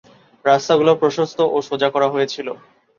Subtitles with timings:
[0.45, 2.53] রাস্তাগুলো প্রশস্ত ও সোজা করা হয়েছিলো।